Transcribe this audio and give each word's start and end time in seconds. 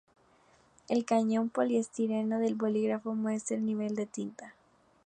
El 0.89 1.05
cañón 1.05 1.49
de 1.49 1.51
poliestireno 1.51 2.39
del 2.39 2.55
bolígrafo 2.55 3.13
muestra 3.13 3.55
el 3.55 3.63
nivel 3.67 3.93
de 3.95 4.07
tinta. 4.07 4.55